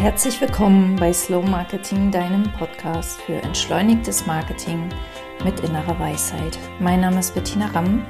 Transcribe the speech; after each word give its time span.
herzlich 0.00 0.40
willkommen 0.40 0.94
bei 0.94 1.12
Slow 1.12 1.44
Marketing, 1.44 2.12
deinem 2.12 2.44
Podcast 2.52 3.20
für 3.22 3.34
entschleunigtes 3.42 4.26
Marketing 4.26 4.88
mit 5.44 5.58
innerer 5.60 5.98
Weisheit. 5.98 6.56
Mein 6.78 7.00
Name 7.00 7.18
ist 7.18 7.34
Bettina 7.34 7.66
Ramm. 7.66 8.06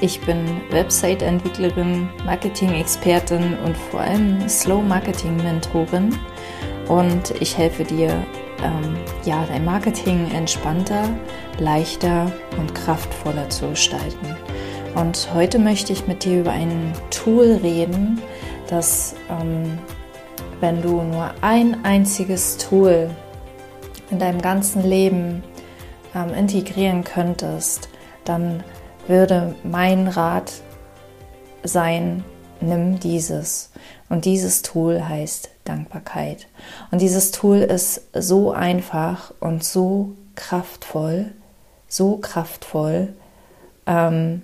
Ich 0.00 0.18
bin 0.22 0.62
Website-Entwicklerin, 0.70 2.08
Marketing-Expertin 2.24 3.58
und 3.66 3.76
vor 3.76 4.00
allem 4.00 4.48
Slow 4.48 4.82
Marketing-Mentorin. 4.82 6.18
Und 6.88 7.34
ich 7.38 7.58
helfe 7.58 7.84
dir, 7.84 8.12
ähm, 8.62 8.96
ja, 9.26 9.44
dein 9.46 9.66
Marketing 9.66 10.30
entspannter, 10.32 11.06
leichter 11.58 12.32
und 12.58 12.74
kraftvoller 12.74 13.50
zu 13.50 13.68
gestalten. 13.68 14.36
Und 14.94 15.28
heute 15.34 15.58
möchte 15.58 15.92
ich 15.92 16.06
mit 16.06 16.24
dir 16.24 16.40
über 16.40 16.52
ein 16.52 16.94
Tool 17.10 17.60
reden, 17.62 18.22
das 18.68 19.16
ähm, 19.28 19.78
wenn 20.60 20.82
du 20.82 21.02
nur 21.02 21.30
ein 21.40 21.84
einziges 21.84 22.56
Tool 22.56 23.10
in 24.10 24.18
deinem 24.18 24.40
ganzen 24.40 24.82
Leben 24.82 25.42
ähm, 26.14 26.32
integrieren 26.34 27.04
könntest, 27.04 27.88
dann 28.24 28.62
würde 29.06 29.54
mein 29.62 30.08
Rat 30.08 30.52
sein, 31.62 32.24
nimm 32.60 32.98
dieses. 33.00 33.70
Und 34.08 34.24
dieses 34.24 34.62
Tool 34.62 35.06
heißt 35.08 35.50
Dankbarkeit. 35.64 36.46
Und 36.90 37.00
dieses 37.00 37.32
Tool 37.32 37.58
ist 37.58 38.02
so 38.14 38.52
einfach 38.52 39.32
und 39.40 39.64
so 39.64 40.12
kraftvoll, 40.36 41.32
so 41.88 42.18
kraftvoll, 42.18 43.14
ähm, 43.86 44.42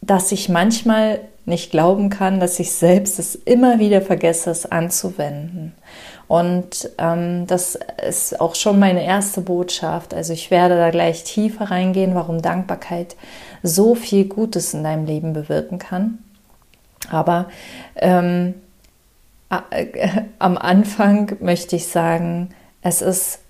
dass 0.00 0.32
ich 0.32 0.48
manchmal 0.48 1.20
nicht 1.48 1.70
glauben 1.70 2.10
kann, 2.10 2.40
dass 2.40 2.58
ich 2.60 2.72
selbst 2.72 3.18
es 3.18 3.34
immer 3.34 3.78
wieder 3.78 4.02
vergesse, 4.02 4.50
es 4.50 4.66
anzuwenden. 4.66 5.74
Und 6.28 6.90
ähm, 6.98 7.46
das 7.46 7.78
ist 8.06 8.40
auch 8.40 8.54
schon 8.54 8.78
meine 8.78 9.04
erste 9.04 9.40
Botschaft. 9.40 10.12
Also 10.12 10.34
ich 10.34 10.50
werde 10.50 10.76
da 10.76 10.90
gleich 10.90 11.24
tiefer 11.24 11.70
reingehen, 11.70 12.14
warum 12.14 12.42
Dankbarkeit 12.42 13.16
so 13.62 13.94
viel 13.94 14.26
Gutes 14.26 14.74
in 14.74 14.84
deinem 14.84 15.06
Leben 15.06 15.32
bewirken 15.32 15.78
kann. 15.78 16.18
Aber 17.10 17.48
ähm, 17.96 18.54
äh, 19.70 20.08
am 20.38 20.58
Anfang 20.58 21.36
möchte 21.40 21.76
ich 21.76 21.86
sagen, 21.86 22.50
es 22.82 23.00
ist, 23.00 23.40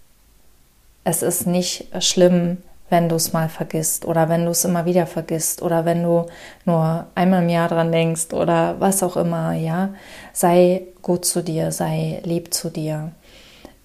es 1.03 1.23
ist 1.23 1.47
nicht 1.47 1.89
schlimm, 2.01 2.59
wenn 2.91 3.09
du 3.09 3.17
es 3.17 3.33
mal 3.33 3.49
vergisst 3.49 4.05
oder 4.05 4.29
wenn 4.29 4.45
du 4.45 4.51
es 4.51 4.65
immer 4.65 4.85
wieder 4.85 5.07
vergisst 5.07 5.63
oder 5.63 5.85
wenn 5.85 6.03
du 6.03 6.27
nur 6.65 7.07
einmal 7.15 7.43
im 7.43 7.49
Jahr 7.49 7.69
dran 7.69 7.93
denkst 7.93 8.33
oder 8.33 8.77
was 8.79 9.03
auch 9.03 9.17
immer, 9.17 9.53
ja, 9.53 9.91
sei 10.33 10.87
gut 11.03 11.25
zu 11.25 11.43
dir, 11.43 11.73
sei 11.73 12.21
lieb 12.25 12.53
zu 12.55 12.71
dir. 12.71 13.13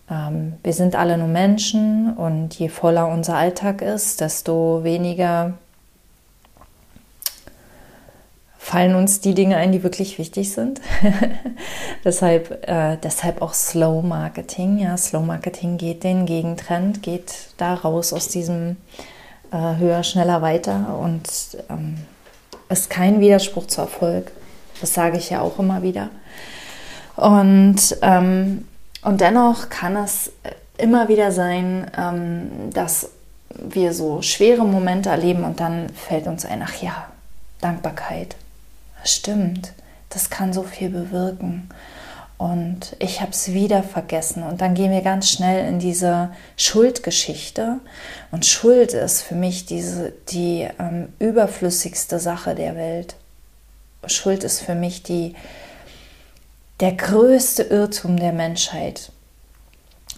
Ähm, 0.09 0.53
wir 0.63 0.73
sind 0.73 0.95
alle 0.95 1.17
nur 1.17 1.27
Menschen 1.27 2.13
und 2.15 2.57
je 2.57 2.69
voller 2.69 3.07
unser 3.07 3.35
Alltag 3.35 3.81
ist, 3.81 4.21
desto 4.21 4.83
weniger 4.83 5.53
fallen 8.63 8.95
uns 8.95 9.19
die 9.19 9.33
Dinge 9.33 9.57
ein, 9.57 9.73
die 9.73 9.83
wirklich 9.83 10.17
wichtig 10.17 10.53
sind. 10.53 10.79
deshalb, 12.05 12.65
äh, 12.65 12.95
deshalb 13.03 13.41
auch 13.41 13.53
Slow 13.53 14.01
Marketing. 14.01 14.79
Ja, 14.79 14.95
Slow 14.95 15.25
Marketing 15.25 15.77
geht 15.77 16.05
den 16.05 16.25
Gegentrend, 16.25 17.03
geht 17.03 17.49
da 17.57 17.73
raus 17.73 18.13
aus 18.13 18.29
diesem 18.29 18.77
äh, 19.51 19.75
höher, 19.77 20.01
schneller, 20.03 20.41
weiter 20.41 20.97
und 20.97 21.23
ähm, 21.69 21.97
ist 22.69 22.89
kein 22.89 23.19
Widerspruch 23.19 23.67
zu 23.67 23.81
Erfolg. 23.81 24.31
Das 24.79 24.93
sage 24.93 25.17
ich 25.17 25.29
ja 25.29 25.41
auch 25.41 25.59
immer 25.59 25.83
wieder. 25.83 26.09
Und, 27.17 27.97
ähm, 28.01 28.65
und 29.01 29.19
dennoch 29.19 29.67
kann 29.69 29.97
es 29.97 30.31
immer 30.77 31.09
wieder 31.09 31.33
sein, 31.33 31.91
ähm, 31.97 32.71
dass 32.73 33.09
wir 33.49 33.93
so 33.93 34.21
schwere 34.21 34.63
Momente 34.63 35.09
erleben 35.09 35.43
und 35.43 35.59
dann 35.59 35.89
fällt 35.89 36.27
uns 36.27 36.45
ein, 36.45 36.63
ach 36.65 36.81
ja, 36.81 37.07
Dankbarkeit, 37.59 38.37
stimmt, 39.03 39.73
das 40.09 40.29
kann 40.29 40.53
so 40.53 40.63
viel 40.63 40.89
bewirken. 40.89 41.69
Und 42.37 42.95
ich 42.99 43.21
habe 43.21 43.31
es 43.31 43.53
wieder 43.53 43.83
vergessen. 43.83 44.43
Und 44.43 44.59
dann 44.59 44.73
gehen 44.73 44.91
wir 44.91 45.01
ganz 45.01 45.29
schnell 45.29 45.67
in 45.67 45.79
diese 45.79 46.31
Schuldgeschichte. 46.57 47.79
Und 48.31 48.45
Schuld 48.45 48.93
ist 48.93 49.21
für 49.21 49.35
mich 49.35 49.65
diese, 49.65 50.11
die 50.29 50.67
ähm, 50.77 51.13
überflüssigste 51.19 52.19
Sache 52.19 52.53
der 52.53 52.75
Welt. 52.75 53.15
Schuld 54.07 54.43
ist 54.43 54.59
für 54.59 54.75
mich 54.75 55.03
die, 55.03 55.35
der 56.79 56.91
größte 56.91 57.63
Irrtum 57.63 58.17
der 58.17 58.33
Menschheit. 58.33 59.11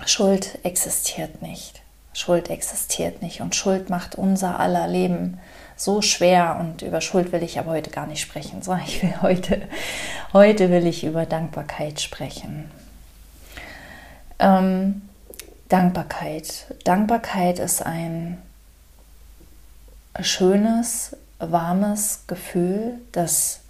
Schuld 0.06 0.58
existiert 0.64 1.42
nicht. 1.42 1.82
Schuld 2.14 2.50
existiert 2.50 3.22
nicht. 3.22 3.42
Und 3.42 3.56
Schuld 3.56 3.90
macht 3.90 4.16
unser 4.16 4.60
aller 4.60 4.88
Leben 4.88 5.40
so 5.76 6.02
schwer 6.02 6.58
und 6.60 6.82
über 6.82 7.02
Schuld 7.02 7.32
will 7.32 7.44
ich 7.44 7.60
aber 7.60 7.72
heute 7.72 7.90
gar 7.90 8.08
nicht 8.08 8.22
sprechen, 8.22 8.62
sondern 8.62 8.86
ich 8.88 9.02
will 9.04 9.14
heute, 9.22 9.62
heute 10.34 10.70
will 10.70 10.88
ich 10.88 11.04
über 11.04 11.26
Dankbarkeit 11.26 12.00
sprechen. 12.02 12.72
Ähm, 14.40 15.02
Dankbarkeit. 15.70 16.74
Dankbarkeit 16.84 17.60
ist 17.60 17.82
ein 17.82 18.42
schönes, 20.22 21.16
warmes 21.40 22.24
Gefühl, 22.28 23.00
das 23.12 23.62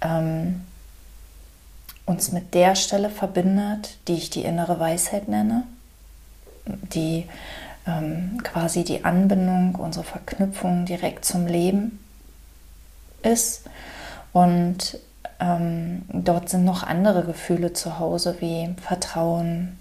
ähm, 0.00 0.64
uns 2.06 2.32
mit 2.32 2.54
der 2.54 2.74
Stelle 2.74 3.10
verbindet, 3.10 3.98
die 4.08 4.14
ich 4.14 4.30
die 4.30 4.42
innere 4.42 4.80
Weisheit 4.80 5.28
nenne, 5.28 5.64
die 6.66 7.26
ähm, 7.88 8.40
quasi 8.44 8.84
die 8.84 9.04
Anbindung, 9.04 9.74
unsere 9.76 10.04
Verknüpfung 10.04 10.84
direkt 10.84 11.24
zum 11.24 11.46
Leben 11.46 11.98
ist. 13.22 13.64
Und 14.32 14.98
ähm, 15.40 16.02
dort 16.12 16.50
sind 16.50 16.64
noch 16.64 16.82
andere 16.82 17.24
Gefühle 17.24 17.72
zu 17.72 17.98
Hause 17.98 18.36
wie 18.40 18.74
Vertrauen, 18.80 19.78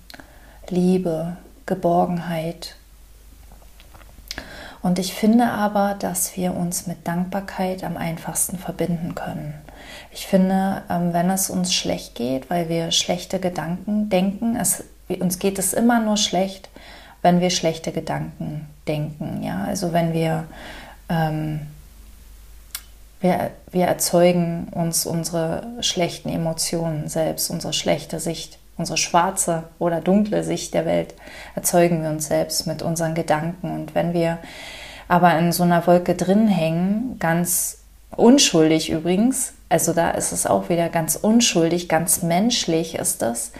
Liebe, 0.69 1.37
Geborgenheit. 1.65 2.75
Und 4.81 4.99
ich 4.99 5.13
finde 5.13 5.49
aber, 5.49 5.95
dass 5.99 6.37
wir 6.37 6.55
uns 6.55 6.87
mit 6.87 7.07
Dankbarkeit 7.07 7.83
am 7.83 7.97
einfachsten 7.97 8.57
verbinden 8.57 9.15
können. 9.15 9.53
Ich 10.11 10.27
finde, 10.27 10.83
ähm, 10.89 11.13
wenn 11.13 11.29
es 11.29 11.49
uns 11.49 11.73
schlecht 11.73 12.15
geht, 12.15 12.49
weil 12.49 12.69
wir 12.69 12.91
schlechte 12.91 13.39
Gedanken 13.39 14.09
denken, 14.09 14.55
es, 14.55 14.83
uns 15.19 15.39
geht 15.39 15.59
es 15.59 15.73
immer 15.73 15.99
nur 15.99 16.17
schlecht, 16.17 16.69
wenn 17.27 17.41
wir 17.41 17.49
schlechte 17.49 17.91
Gedanken 17.91 18.69
denken. 18.87 19.43
Ja? 19.43 19.65
Also 19.65 19.91
wenn 19.91 20.13
wir, 20.13 20.45
ähm, 21.09 21.59
wir, 23.19 23.51
wir 23.69 23.85
erzeugen 23.85 24.69
uns 24.71 25.05
unsere 25.05 25.67
schlechten 25.81 26.29
Emotionen 26.29 27.09
selbst, 27.09 27.49
unsere 27.49 27.73
schlechte 27.73 28.21
Sicht, 28.21 28.59
unsere 28.77 28.97
schwarze 28.97 29.63
oder 29.77 29.99
dunkle 29.99 30.45
Sicht 30.45 30.73
der 30.73 30.85
Welt 30.85 31.15
erzeugen 31.53 32.01
wir 32.01 32.11
uns 32.11 32.29
selbst 32.29 32.65
mit 32.65 32.81
unseren 32.81 33.13
Gedanken. 33.13 33.71
Und 33.71 33.93
wenn 33.93 34.13
wir 34.13 34.37
aber 35.09 35.37
in 35.37 35.51
so 35.51 35.63
einer 35.63 35.85
Wolke 35.85 36.15
drin 36.15 36.47
hängen, 36.47 37.17
ganz 37.19 37.79
unschuldig 38.15 38.89
übrigens, 38.89 39.51
also 39.67 39.91
da 39.91 40.11
ist 40.11 40.31
es 40.31 40.47
auch 40.47 40.69
wieder 40.69 40.87
ganz 40.87 41.17
unschuldig, 41.17 41.89
ganz 41.89 42.23
menschlich 42.23 42.95
ist 42.95 43.21
das. 43.21 43.51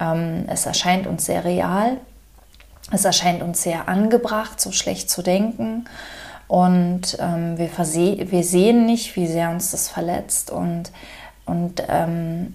Ähm, 0.00 0.46
es 0.48 0.66
erscheint 0.66 1.06
uns 1.06 1.26
sehr 1.26 1.44
real, 1.44 1.98
es 2.92 3.04
erscheint 3.04 3.42
uns 3.42 3.62
sehr 3.62 3.88
angebracht, 3.88 4.60
so 4.60 4.72
schlecht 4.72 5.10
zu 5.10 5.22
denken. 5.22 5.86
Und 6.48 7.16
ähm, 7.18 7.56
wir, 7.56 7.70
wir, 7.70 8.44
sehen 8.44 8.84
nicht, 8.84 9.16
wie 9.16 9.26
sehr 9.26 9.50
uns 9.50 9.70
das 9.70 9.88
verletzt. 9.88 10.50
Und, 10.50 10.92
und 11.46 11.82
ähm, 11.88 12.54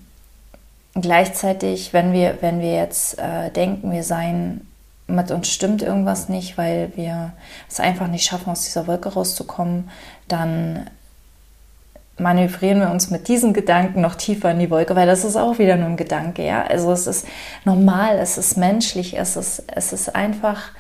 gleichzeitig, 0.94 1.94
wenn 1.94 2.14
wir, 2.14 2.38
wenn 2.42 2.60
wir 2.62 2.76
jetzt 2.76 3.18
äh, 3.18 3.50
denken, 3.50 3.92
wir 3.92 4.04
seien 4.04 4.68
mit 5.08 5.32
uns 5.32 5.48
stimmt 5.48 5.82
irgendwas 5.82 6.30
nicht, 6.30 6.58
weil 6.58 6.92
wir 6.96 7.32
es 7.70 7.80
einfach 7.80 8.08
nicht 8.08 8.26
schaffen, 8.26 8.52
aus 8.52 8.66
dieser 8.66 8.88
Wolke 8.88 9.10
rauszukommen, 9.10 9.90
dann 10.28 10.90
manövrieren 12.18 12.80
wir 12.80 12.90
uns 12.90 13.10
mit 13.10 13.28
diesen 13.28 13.54
Gedanken 13.54 14.02
noch 14.02 14.16
tiefer 14.16 14.52
in 14.52 14.60
die 14.60 14.70
Wolke, 14.70 14.96
weil 14.96 15.08
das 15.08 15.24
ist 15.24 15.36
auch 15.36 15.60
wieder 15.60 15.76
nur 15.76 15.88
ein 15.88 15.98
Gedanke, 15.98 16.46
ja. 16.46 16.64
Also 16.64 16.92
es 16.92 17.08
ist 17.08 17.28
normal, 17.66 18.18
es 18.20 18.38
ist 18.38 18.58
menschlich, 18.58 19.18
es 19.18 19.36
ist, 19.36 19.64
es 19.68 19.94
ist 19.94 20.16
einfach 20.16 20.72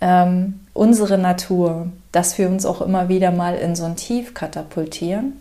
ähm, 0.00 0.60
unsere 0.74 1.18
Natur, 1.18 1.88
dass 2.12 2.38
wir 2.38 2.48
uns 2.48 2.66
auch 2.66 2.80
immer 2.80 3.08
wieder 3.08 3.30
mal 3.30 3.54
in 3.54 3.76
so 3.76 3.84
ein 3.84 3.96
Tief 3.96 4.34
katapultieren. 4.34 5.40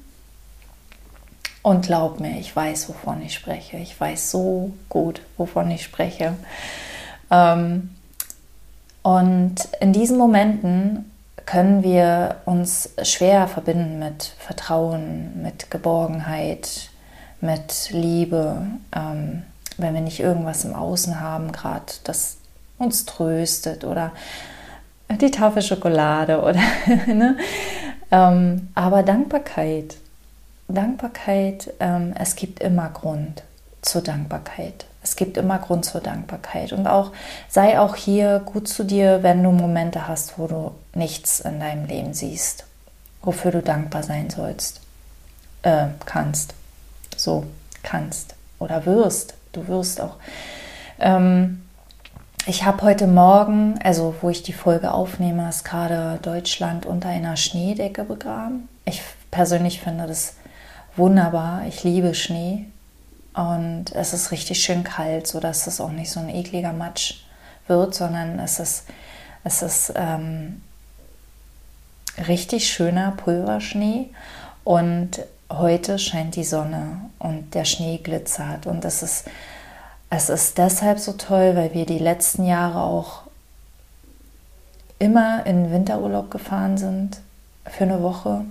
Und 1.61 1.85
glaub 1.85 2.19
mir, 2.19 2.39
ich 2.39 2.55
weiß, 2.55 2.89
wovon 2.89 3.21
ich 3.21 3.33
spreche. 3.33 3.77
Ich 3.77 3.99
weiß 3.99 4.31
so 4.31 4.71
gut, 4.87 5.21
wovon 5.37 5.69
ich 5.71 5.83
spreche. 5.83 6.33
Ähm, 7.31 7.89
und 9.01 9.55
in 9.79 9.93
diesen 9.93 10.17
Momenten 10.17 11.09
können 11.49 11.81
wir 11.81 12.35
uns 12.45 12.93
schwer 13.01 13.47
verbinden 13.47 13.97
mit 13.97 14.35
Vertrauen, 14.37 15.41
mit 15.41 15.71
Geborgenheit, 15.71 16.91
mit 17.41 17.89
Liebe, 17.91 18.67
ähm, 18.95 19.41
wenn 19.77 19.95
wir 19.95 20.01
nicht 20.01 20.19
irgendwas 20.19 20.63
im 20.63 20.75
Außen 20.75 21.19
haben, 21.19 21.51
gerade 21.51 21.91
das 22.03 22.37
uns 22.77 23.05
tröstet 23.05 23.83
oder 23.83 24.11
die 25.09 25.31
Tafel 25.31 25.63
Schokolade 25.63 26.39
oder 26.41 26.61
ne? 27.07 27.35
ähm, 28.11 28.69
aber 28.75 29.01
Dankbarkeit, 29.01 29.97
Dankbarkeit, 30.67 31.73
ähm, 31.79 32.13
es 32.19 32.35
gibt 32.35 32.61
immer 32.61 32.89
Grund 32.89 33.41
zur 33.81 34.01
Dankbarkeit. 34.01 34.85
Es 35.01 35.15
gibt 35.15 35.37
immer 35.37 35.59
Grund 35.59 35.85
zur 35.85 36.01
Dankbarkeit. 36.01 36.73
Und 36.73 36.87
auch 36.87 37.11
sei 37.47 37.79
auch 37.79 37.95
hier 37.95 38.39
gut 38.39 38.67
zu 38.67 38.83
dir, 38.83 39.23
wenn 39.23 39.43
du 39.43 39.51
Momente 39.51 40.07
hast, 40.07 40.37
wo 40.37 40.47
du 40.47 40.71
nichts 40.93 41.39
in 41.39 41.59
deinem 41.59 41.85
Leben 41.85 42.13
siehst, 42.13 42.65
wofür 43.21 43.51
du 43.51 43.61
dankbar 43.61 44.03
sein 44.03 44.29
sollst, 44.29 44.81
äh, 45.63 45.87
kannst. 46.05 46.53
So 47.15 47.45
kannst 47.83 48.35
oder 48.59 48.85
wirst. 48.85 49.35
Du 49.51 49.67
wirst 49.67 50.01
auch. 50.01 50.15
Ähm, 50.99 51.63
ich 52.45 52.63
habe 52.63 52.81
heute 52.83 53.07
Morgen, 53.07 53.79
also 53.83 54.15
wo 54.21 54.29
ich 54.29 54.43
die 54.43 54.53
Folge 54.53 54.91
aufnehme, 54.91 55.49
ist 55.49 55.65
gerade 55.65 56.19
Deutschland 56.21 56.85
unter 56.85 57.09
einer 57.09 57.37
Schneedecke 57.37 58.03
begraben. 58.03 58.69
Ich 58.85 59.01
persönlich 59.31 59.81
finde 59.81 60.07
das 60.07 60.35
wunderbar. 60.95 61.63
Ich 61.67 61.83
liebe 61.83 62.13
Schnee. 62.13 62.65
Und 63.39 63.95
es 63.95 64.11
ist 64.11 64.31
richtig 64.31 64.61
schön 64.61 64.83
kalt, 64.83 65.25
sodass 65.25 65.65
es 65.65 65.79
auch 65.79 65.91
nicht 65.91 66.11
so 66.11 66.19
ein 66.19 66.27
ekliger 66.27 66.73
Matsch 66.73 67.23
wird, 67.67 67.95
sondern 67.95 68.37
es 68.37 68.59
ist, 68.59 68.83
es 69.45 69.61
ist 69.61 69.93
ähm, 69.95 70.61
richtig 72.27 72.67
schöner 72.67 73.11
Pulverschnee. 73.11 74.09
Und 74.65 75.21
heute 75.49 75.99
scheint 75.99 76.35
die 76.35 76.43
Sonne 76.43 76.99
und 77.17 77.55
der 77.55 77.63
Schnee 77.63 77.99
glitzert. 78.03 78.67
Und 78.67 78.83
es 78.83 79.03
ist, 79.03 79.23
es 80.09 80.29
ist 80.29 80.57
deshalb 80.57 80.99
so 80.99 81.13
toll, 81.13 81.55
weil 81.55 81.73
wir 81.73 81.85
die 81.85 81.97
letzten 81.97 82.45
Jahre 82.45 82.81
auch 82.81 83.21
immer 84.99 85.45
in 85.45 85.71
Winterurlaub 85.71 86.29
gefahren 86.29 86.77
sind 86.77 87.21
für 87.63 87.85
eine 87.85 88.03
Woche 88.03 88.43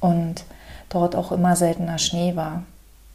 und 0.00 0.44
dort 0.90 1.16
auch 1.16 1.32
immer 1.32 1.56
seltener 1.56 1.96
Schnee 1.96 2.36
war. 2.36 2.64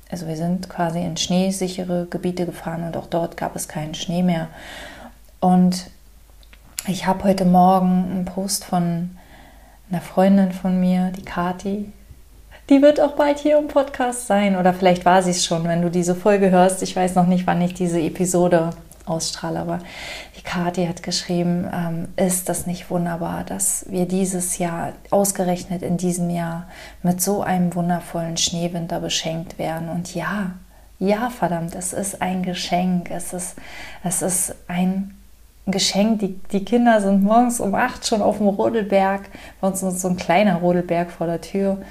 Also 0.10 0.28
wir 0.28 0.36
sind 0.36 0.70
quasi 0.70 1.00
in 1.00 1.18
schneesichere 1.18 2.08
Gebiete 2.10 2.46
gefahren 2.46 2.84
und 2.84 2.98
auch 2.98 3.06
dort 3.06 3.38
gab 3.38 3.56
es 3.56 3.68
keinen 3.68 3.94
Schnee 3.94 4.24
mehr. 4.24 4.48
Und 5.40 5.90
ich 6.88 7.06
habe 7.06 7.24
heute 7.24 7.46
Morgen 7.46 8.08
einen 8.10 8.26
Post 8.26 8.66
von 8.66 9.12
einer 9.92 10.02
Freundin 10.02 10.52
von 10.52 10.80
mir, 10.80 11.12
die 11.16 11.24
Kati. 11.24 11.92
Die 12.70 12.82
wird 12.82 13.00
auch 13.00 13.14
bald 13.14 13.40
hier 13.40 13.58
im 13.58 13.68
Podcast 13.68 14.28
sein 14.28 14.56
oder 14.56 14.74
vielleicht 14.74 15.06
war 15.06 15.22
sie 15.22 15.32
es 15.32 15.46
schon, 15.46 15.64
wenn 15.66 15.82
du 15.82 15.90
diese 15.90 16.16
Folge 16.16 16.52
hörst. 16.52 16.84
Ich 16.84 16.96
weiß 16.96 17.16
noch 17.16 17.26
nicht, 17.26 17.48
wann 17.48 17.62
ich 17.62 17.74
diese 17.74 18.00
Episode 18.00 18.72
ausstrahle, 19.10 19.60
aber 19.60 19.80
die 20.38 20.42
Kathi 20.42 20.86
hat 20.86 21.04
geschrieben, 21.04 21.68
ähm, 21.74 22.08
ist 22.16 22.50
das 22.50 22.66
nicht 22.68 22.90
wunderbar, 22.90 23.44
dass 23.44 23.86
wir 23.90 24.08
dieses 24.08 24.58
Jahr, 24.58 24.94
ausgerechnet 25.10 25.82
in 25.82 25.98
diesem 25.98 26.30
Jahr, 26.30 26.68
mit 27.04 27.22
so 27.22 27.42
einem 27.42 27.74
wundervollen 27.76 28.38
Schneewinter 28.38 29.00
beschenkt 29.00 29.58
werden. 29.58 29.90
Und 29.90 30.14
ja, 30.16 30.52
ja, 31.00 31.30
verdammt, 31.30 31.76
es 31.76 31.94
ist 31.94 32.22
ein 32.22 32.44
Geschenk. 32.44 33.10
Es 33.10 33.34
ist, 33.34 33.56
es 34.04 34.22
ist 34.22 34.56
ein 34.68 35.16
Geschenk. 35.66 36.20
Die, 36.20 36.40
die 36.52 36.66
Kinder 36.66 37.00
sind 37.02 37.24
morgens 37.24 37.60
um 37.60 37.74
acht 37.74 38.06
schon 38.06 38.22
auf 38.22 38.38
dem 38.38 38.48
Rodelberg. 38.48 39.30
Bei 39.62 39.68
uns 39.68 39.82
ist 39.82 40.02
so 40.02 40.10
ein 40.10 40.18
kleiner 40.18 40.56
Rodelberg 40.56 41.10
vor 41.10 41.28
der 41.28 41.40
Tür. 41.40 41.82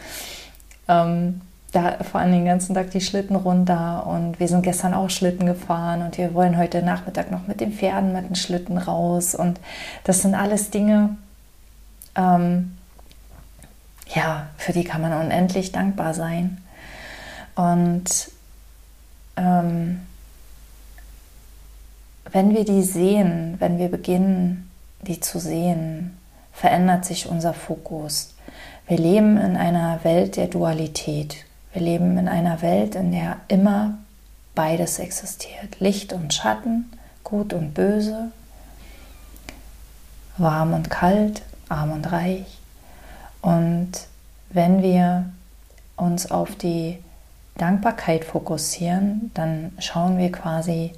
Ähm, 0.88 1.40
da 1.72 2.02
fahren 2.02 2.32
den 2.32 2.46
ganzen 2.46 2.74
Tag 2.74 2.90
die 2.90 3.00
Schlitten 3.00 3.36
runter 3.36 4.06
und 4.06 4.40
wir 4.40 4.48
sind 4.48 4.62
gestern 4.62 4.94
auch 4.94 5.10
Schlitten 5.10 5.46
gefahren 5.46 6.02
und 6.02 6.16
wir 6.16 6.32
wollen 6.32 6.56
heute 6.56 6.82
Nachmittag 6.82 7.30
noch 7.30 7.46
mit 7.46 7.60
den 7.60 7.72
Pferden 7.72 8.12
mit 8.12 8.28
den 8.28 8.36
Schlitten 8.36 8.78
raus 8.78 9.34
und 9.34 9.60
das 10.04 10.22
sind 10.22 10.34
alles 10.34 10.70
Dinge, 10.70 11.16
ähm, 12.16 12.76
ja, 14.14 14.46
für 14.56 14.72
die 14.72 14.84
kann 14.84 15.02
man 15.02 15.12
unendlich 15.12 15.70
dankbar 15.70 16.14
sein 16.14 16.58
und 17.54 18.30
ähm, 19.36 20.00
wenn 22.30 22.54
wir 22.54 22.64
die 22.64 22.82
sehen, 22.82 23.56
wenn 23.58 23.78
wir 23.78 23.88
beginnen, 23.88 24.70
die 25.02 25.20
zu 25.20 25.38
sehen, 25.38 26.16
verändert 26.52 27.04
sich 27.04 27.28
unser 27.28 27.54
Fokus. 27.54 28.34
Wir 28.86 28.98
leben 28.98 29.36
in 29.36 29.56
einer 29.56 30.02
Welt 30.02 30.36
der 30.36 30.48
Dualität. 30.48 31.44
Wir 31.72 31.82
leben 31.82 32.16
in 32.18 32.28
einer 32.28 32.62
Welt, 32.62 32.94
in 32.94 33.12
der 33.12 33.36
immer 33.48 33.98
beides 34.54 34.98
existiert. 34.98 35.80
Licht 35.80 36.12
und 36.12 36.32
Schatten, 36.32 36.90
gut 37.22 37.52
und 37.52 37.74
böse, 37.74 38.32
warm 40.36 40.72
und 40.72 40.90
kalt, 40.90 41.42
arm 41.68 41.92
und 41.92 42.10
reich. 42.10 42.58
Und 43.42 43.92
wenn 44.50 44.82
wir 44.82 45.30
uns 45.96 46.30
auf 46.30 46.56
die 46.56 46.98
Dankbarkeit 47.56 48.24
fokussieren, 48.24 49.30
dann 49.34 49.72
schauen 49.78 50.16
wir 50.16 50.32
quasi 50.32 50.92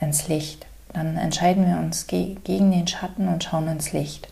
ins 0.00 0.28
Licht. 0.28 0.66
Dann 0.92 1.16
entscheiden 1.16 1.66
wir 1.66 1.78
uns 1.78 2.06
gegen 2.06 2.70
den 2.70 2.88
Schatten 2.88 3.28
und 3.28 3.44
schauen 3.44 3.68
ins 3.68 3.92
Licht. 3.92 4.28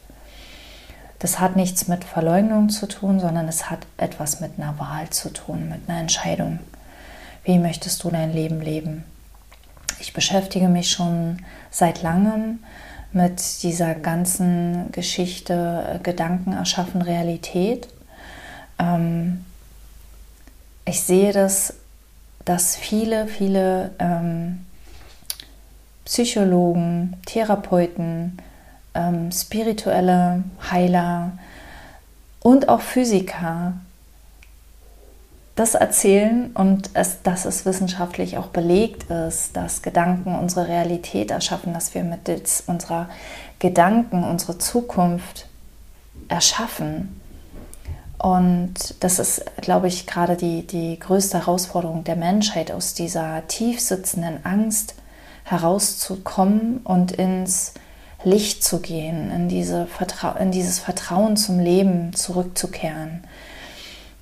Das 1.25 1.41
hat 1.41 1.57
nichts 1.57 1.89
mit 1.89 2.05
Verleugnung 2.05 2.69
zu 2.69 2.87
tun, 2.87 3.19
sondern 3.19 3.49
es 3.49 3.71
hat 3.71 3.87
etwas 3.97 4.43
mit 4.43 4.59
einer 4.59 4.79
Wahl 4.79 5.09
zu 5.09 5.33
tun, 5.33 5.71
mit 5.71 5.89
einer 5.89 5.99
Entscheidung. 5.99 6.59
Wie 7.45 7.59
möchtest 7.59 8.05
du 8.05 8.11
dein 8.11 8.35
Leben 8.35 8.61
leben? 8.61 9.05
Ich 10.01 10.13
beschäftige 10.13 10.69
mich 10.69 10.91
schon 10.91 11.39
seit 11.71 12.03
langem 12.03 12.59
mit 13.13 13.63
dieser 13.63 13.95
ganzen 13.95 14.93
Geschichte 14.93 15.95
äh, 15.95 15.99
Gedanken 16.01 16.53
erschaffen 16.53 17.01
Realität. 17.01 17.89
Ähm, 18.79 19.47
ich 20.85 21.01
sehe 21.01 21.33
das, 21.33 21.73
dass 22.45 22.77
viele, 22.77 23.29
viele 23.29 23.93
ähm, 23.99 24.67
Psychologen, 26.05 27.17
Therapeuten, 27.25 28.37
ähm, 28.95 29.31
spirituelle 29.33 30.45
Heiler 30.71 31.33
und 32.41 32.69
auch 32.69 32.81
Physiker 32.81 33.75
das 35.55 35.75
erzählen 35.75 36.51
und 36.55 36.91
es, 36.95 37.23
dass 37.23 37.45
es 37.45 37.65
wissenschaftlich 37.65 38.39
auch 38.39 38.49
belegt 38.49 39.05
ist, 39.11 39.57
dass 39.57 39.83
Gedanken 39.83 40.35
unsere 40.37 40.67
Realität 40.67 41.31
erschaffen, 41.31 41.73
dass 41.73 41.95
wir 41.95 42.03
mit 42.03 42.29
unserer 42.67 43.09
Gedanken 43.61 44.25
unsere 44.25 44.59
Zukunft 44.59 45.47
erschaffen. 46.29 47.21
Und 48.19 48.97
das 49.01 49.19
ist, 49.19 49.45
glaube 49.61 49.87
ich, 49.87 50.07
gerade 50.07 50.37
die, 50.37 50.67
die 50.67 50.99
größte 50.99 51.39
Herausforderung 51.39 52.03
der 52.05 52.17
Menschheit, 52.17 52.73
aus 52.73 52.95
dieser 52.95 53.47
tief 53.47 53.81
sitzenden 53.81 54.45
Angst 54.45 54.95
herauszukommen 55.45 56.79
und 56.79 57.13
ins 57.13 57.75
Licht 58.25 58.65
zu 58.65 58.81
gehen, 58.81 59.31
in, 59.31 59.49
diese 59.49 59.87
Vertra 59.87 60.37
in 60.39 60.51
dieses 60.51 60.79
Vertrauen 60.79 61.37
zum 61.37 61.59
Leben 61.59 62.15
zurückzukehren. 62.15 63.25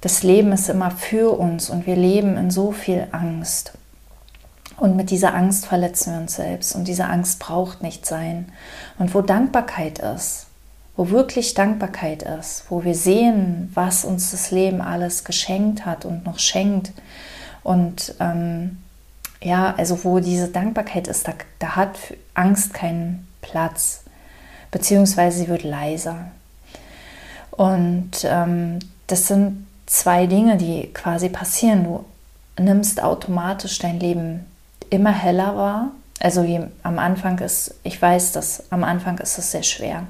Das 0.00 0.22
Leben 0.22 0.52
ist 0.52 0.68
immer 0.68 0.90
für 0.90 1.38
uns 1.38 1.70
und 1.70 1.86
wir 1.86 1.96
leben 1.96 2.36
in 2.36 2.50
so 2.50 2.72
viel 2.72 3.06
Angst. 3.12 3.72
Und 4.76 4.96
mit 4.96 5.10
dieser 5.10 5.34
Angst 5.34 5.66
verletzen 5.66 6.12
wir 6.12 6.20
uns 6.20 6.34
selbst 6.34 6.74
und 6.74 6.88
diese 6.88 7.04
Angst 7.04 7.38
braucht 7.38 7.82
nicht 7.82 8.04
sein. 8.04 8.50
Und 8.98 9.14
wo 9.14 9.20
Dankbarkeit 9.20 10.00
ist, 10.00 10.46
wo 10.96 11.10
wirklich 11.10 11.54
Dankbarkeit 11.54 12.22
ist, 12.24 12.64
wo 12.68 12.82
wir 12.84 12.94
sehen, 12.94 13.70
was 13.74 14.04
uns 14.04 14.32
das 14.32 14.50
Leben 14.50 14.80
alles 14.80 15.24
geschenkt 15.24 15.86
hat 15.86 16.04
und 16.04 16.24
noch 16.24 16.38
schenkt 16.38 16.92
und 17.62 18.14
ähm, 18.18 18.78
ja, 19.40 19.74
also 19.76 20.04
wo 20.04 20.20
diese 20.20 20.48
Dankbarkeit 20.48 21.08
ist, 21.08 21.26
da, 21.28 21.32
da 21.58 21.76
hat 21.76 21.96
Angst 22.34 22.74
keinen 22.74 23.26
Platz, 23.42 24.04
beziehungsweise 24.70 25.38
sie 25.38 25.48
wird 25.48 25.64
leiser. 25.64 26.26
Und 27.50 28.24
ähm, 28.24 28.78
das 29.06 29.28
sind 29.28 29.66
zwei 29.84 30.26
Dinge, 30.26 30.56
die 30.56 30.90
quasi 30.94 31.28
passieren. 31.28 31.84
Du 31.84 32.04
nimmst 32.58 33.02
automatisch 33.02 33.78
dein 33.78 34.00
Leben 34.00 34.46
immer 34.88 35.12
heller 35.12 35.56
wahr. 35.56 35.90
Also 36.20 36.46
am 36.82 36.98
Anfang 36.98 37.38
ist, 37.40 37.74
ich 37.82 38.00
weiß, 38.00 38.32
dass 38.32 38.70
am 38.70 38.84
Anfang 38.84 39.18
ist 39.18 39.38
es 39.38 39.50
sehr 39.50 39.62
schwer. 39.62 40.04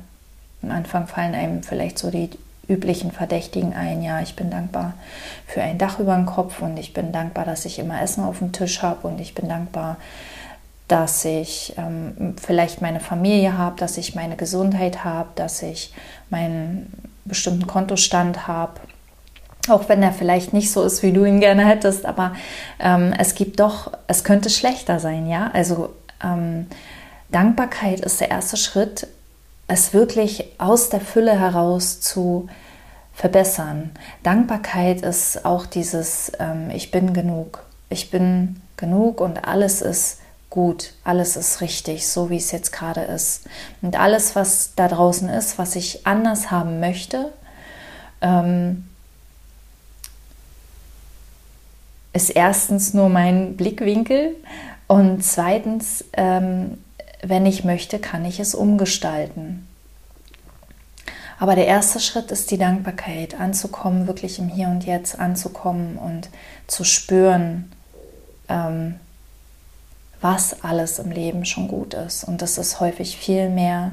Am 0.63 0.71
Anfang 0.71 1.07
fallen 1.07 1.35
einem 1.35 1.63
vielleicht 1.63 1.99
so 1.99 2.11
die 2.11 2.31
üblichen 2.69 3.11
Verdächtigen 3.13 3.75
ein. 3.75 4.03
Ja, 4.03 4.21
ich 4.21 4.37
bin 4.37 4.51
dankbar 4.51 4.95
für 5.47 5.63
ein 5.63 5.79
Dach 5.79 5.99
über 5.99 6.15
dem 6.15 6.27
Kopf 6.27 6.63
und 6.63 6.77
ich 6.77 6.95
bin 6.95 7.13
dankbar, 7.13 7.45
dass 7.45 7.65
ich 7.65 7.79
immer 7.79 8.01
Essen 8.01 8.25
auf 8.25 8.39
dem 8.39 8.53
Tisch 8.53 8.83
habe 8.83 9.09
und 9.09 9.21
ich 9.21 9.35
bin 9.35 9.49
dankbar, 9.49 9.97
dass 10.89 11.25
ich 11.25 11.75
ähm, 11.79 12.35
vielleicht 12.41 12.83
meine 12.83 13.01
Familie 13.01 13.57
habe, 13.57 13.77
dass 13.77 13.97
ich 13.97 14.15
meine 14.15 14.37
Gesundheit 14.37 15.05
habe, 15.05 15.31
dass 15.35 15.63
ich 15.63 15.95
meinen 16.31 16.93
bestimmten 17.25 17.67
Kontostand 17.67 18.47
habe. 18.47 18.81
Auch 19.69 19.89
wenn 19.89 20.03
er 20.03 20.13
vielleicht 20.13 20.53
nicht 20.53 20.73
so 20.73 20.83
ist, 20.83 21.03
wie 21.03 21.13
du 21.13 21.25
ihn 21.25 21.41
gerne 21.41 21.67
hättest, 21.67 22.05
aber 22.05 22.35
ähm, 22.81 23.15
es 23.19 23.35
gibt 23.35 23.61
doch, 23.61 23.93
es 24.09 24.25
könnte 24.25 24.51
schlechter 24.51 24.99
sein, 24.99 25.29
ja. 25.29 25.51
Also 25.53 25.91
ähm, 26.23 26.67
Dankbarkeit 27.31 28.01
ist 28.01 28.21
der 28.21 28.31
erste 28.31 28.57
Schritt, 28.57 29.07
es 29.69 29.95
wirklich 29.95 30.47
aus 30.59 30.91
der 30.91 31.01
Fülle 31.01 31.39
heraus 31.39 32.01
zu 32.01 32.49
verbessern. 33.15 33.91
Dankbarkeit 34.23 35.03
ist 35.03 35.45
auch 35.45 35.67
dieses 35.67 36.33
ähm, 36.39 36.71
Ich 36.71 36.91
bin 36.91 37.13
genug. 37.15 37.65
Ich 37.89 38.11
bin 38.11 38.61
genug 38.77 39.21
und 39.21 39.47
alles 39.47 39.81
ist 39.81 40.19
gut, 40.53 40.93
alles 41.03 41.37
ist 41.37 41.63
richtig, 41.63 42.07
so 42.07 42.29
wie 42.29 42.37
es 42.37 42.53
jetzt 42.53 42.73
gerade 42.73 43.01
ist. 43.01 43.49
Und 43.81 43.99
alles, 43.99 44.37
was 44.37 44.75
da 44.77 44.87
draußen 44.87 45.31
ist, 45.31 45.57
was 45.57 45.77
ich 45.77 46.07
anders 46.07 46.51
haben 46.51 46.79
möchte, 46.79 47.33
ähm, 48.21 48.87
ist 52.13 52.29
erstens 52.29 52.93
nur 52.93 53.09
mein 53.09 53.57
Blickwinkel 53.57 54.37
und 54.89 55.25
zweitens, 55.25 56.05
ähm, 56.13 56.77
wenn 57.23 57.47
ich 57.47 57.65
möchte, 57.65 57.99
kann 57.99 58.27
ich 58.27 58.39
es 58.39 58.55
umgestalten. 58.55 59.67
Aber 61.39 61.55
der 61.55 61.67
erste 61.67 61.99
Schritt 61.99 62.31
ist 62.31 62.51
die 62.51 62.59
Dankbarkeit, 62.59 63.41
anzukommen, 63.41 64.07
wirklich 64.07 64.39
im 64.39 64.49
Hier 64.51 64.69
und 64.69 64.85
Jetzt 64.85 65.19
anzukommen 65.19 65.97
und 65.97 66.29
zu 66.67 66.85
spüren, 66.85 67.73
ähm, 68.51 68.97
was 70.23 70.65
alles 70.65 70.99
im 70.99 71.11
Leben 71.11 71.45
schon 71.45 71.69
gut 71.69 71.93
ist. 71.93 72.25
Und 72.25 72.41
das 72.41 72.57
ist 72.57 72.81
häufig 72.81 73.19
viel 73.19 73.51
mehr, 73.51 73.93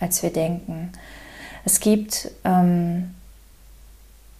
als 0.00 0.22
wir 0.22 0.32
denken. 0.32 0.92
Es 1.64 1.80
gibt 1.80 2.30
ähm, 2.44 3.10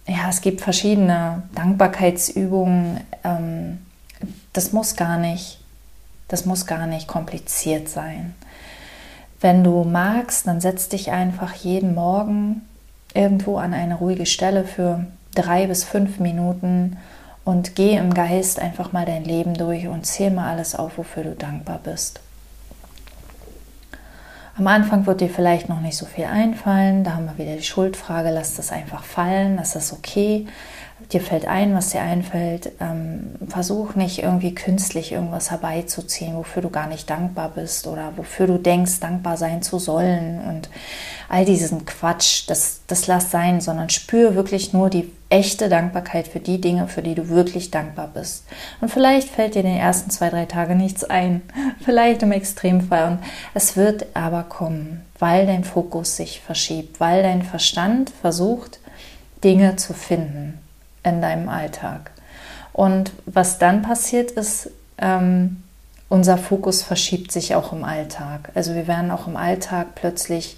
ja, 0.07 0.29
es 0.29 0.41
gibt 0.41 0.61
verschiedene 0.61 1.43
Dankbarkeitsübungen. 1.53 3.01
Ähm, 3.23 3.79
das 4.53 4.71
muss 4.71 4.95
gar 4.95 5.17
nicht, 5.17 5.59
das 6.29 6.45
muss 6.45 6.65
gar 6.65 6.87
nicht 6.87 7.07
kompliziert 7.07 7.89
sein. 7.89 8.33
Wenn 9.41 9.63
du 9.63 9.83
magst, 9.83 10.47
dann 10.47 10.61
setz 10.61 10.89
dich 10.89 11.11
einfach 11.11 11.53
jeden 11.53 11.93
Morgen 11.93 12.61
irgendwo 13.13 13.57
an 13.57 13.73
eine 13.73 13.95
ruhige 13.95 14.25
Stelle 14.25 14.63
für 14.63 15.05
drei 15.35 15.67
bis 15.67 15.83
fünf 15.83 16.19
Minuten 16.19 16.97
und 17.47 17.77
geh 17.77 17.95
im 17.95 18.13
Geist 18.13 18.59
einfach 18.59 18.91
mal 18.91 19.05
dein 19.05 19.23
Leben 19.23 19.53
durch 19.53 19.87
und 19.87 20.05
zähl 20.05 20.31
mal 20.31 20.51
alles 20.51 20.75
auf, 20.75 20.97
wofür 20.97 21.23
du 21.23 21.33
dankbar 21.33 21.79
bist. 21.81 22.19
Am 24.57 24.67
Anfang 24.67 25.05
wird 25.05 25.21
dir 25.21 25.29
vielleicht 25.29 25.69
noch 25.69 25.79
nicht 25.79 25.95
so 25.95 26.05
viel 26.05 26.25
einfallen. 26.25 27.05
Da 27.05 27.13
haben 27.13 27.25
wir 27.25 27.37
wieder 27.37 27.55
die 27.55 27.63
Schuldfrage. 27.63 28.31
Lass 28.31 28.55
das 28.55 28.73
einfach 28.73 29.05
fallen. 29.05 29.55
Das 29.55 29.77
ist 29.77 29.93
okay. 29.93 30.45
Dir 31.13 31.21
fällt 31.21 31.47
ein, 31.47 31.75
was 31.75 31.91
dir 31.91 32.01
einfällt. 32.01 32.71
Ähm, 32.79 33.35
versuch 33.47 33.93
nicht 33.93 34.23
irgendwie 34.23 34.55
künstlich 34.55 35.11
irgendwas 35.11 35.51
herbeizuziehen, 35.51 36.35
wofür 36.35 36.63
du 36.63 36.71
gar 36.71 36.87
nicht 36.87 37.07
dankbar 37.07 37.49
bist 37.49 37.85
oder 37.85 38.13
wofür 38.15 38.47
du 38.47 38.57
denkst, 38.57 38.99
dankbar 38.99 39.37
sein 39.37 39.61
zu 39.61 39.77
sollen. 39.77 40.41
Und 40.41 40.69
all 41.29 41.45
diesen 41.45 41.85
Quatsch, 41.85 42.49
das, 42.49 42.81
das 42.87 43.05
lass 43.05 43.29
sein, 43.29 43.61
sondern 43.61 43.91
spür 43.91 44.33
wirklich 44.33 44.73
nur 44.73 44.89
die 44.89 45.11
echte 45.29 45.69
Dankbarkeit 45.69 46.27
für 46.27 46.39
die 46.39 46.59
Dinge, 46.59 46.87
für 46.87 47.03
die 47.03 47.13
du 47.13 47.29
wirklich 47.29 47.69
dankbar 47.69 48.09
bist. 48.11 48.45
Und 48.81 48.89
vielleicht 48.89 49.29
fällt 49.29 49.53
dir 49.53 49.59
in 49.59 49.67
den 49.67 49.77
ersten 49.77 50.09
zwei, 50.09 50.29
drei 50.29 50.45
Tagen 50.45 50.77
nichts 50.77 51.03
ein, 51.03 51.43
vielleicht 51.85 52.23
im 52.23 52.31
Extremfall. 52.31 53.11
Und 53.11 53.19
es 53.53 53.77
wird 53.77 54.07
aber 54.15 54.43
kommen, 54.43 55.05
weil 55.19 55.45
dein 55.45 55.63
Fokus 55.63 56.15
sich 56.15 56.41
verschiebt, 56.41 56.99
weil 56.99 57.21
dein 57.21 57.43
Verstand 57.43 58.09
versucht, 58.09 58.79
Dinge 59.43 59.75
zu 59.75 59.93
finden 59.93 60.59
in 61.09 61.21
deinem 61.21 61.49
Alltag. 61.49 62.11
Und 62.73 63.11
was 63.25 63.57
dann 63.57 63.81
passiert 63.81 64.31
ist, 64.31 64.69
ähm, 64.97 65.63
unser 66.09 66.37
Fokus 66.37 66.83
verschiebt 66.83 67.31
sich 67.31 67.55
auch 67.55 67.73
im 67.73 67.83
Alltag. 67.83 68.51
Also 68.55 68.75
wir 68.75 68.87
werden 68.87 69.11
auch 69.11 69.27
im 69.27 69.35
Alltag 69.35 69.95
plötzlich 69.95 70.57